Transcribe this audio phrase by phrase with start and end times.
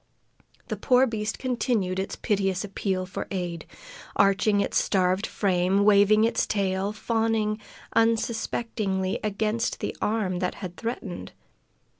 [0.69, 3.67] The poor beast continued its piteous appeal for aid,
[4.15, 7.59] arching its starved frame, waving its tail, fawning
[7.93, 11.33] unsuspectingly against the arm that had threatened.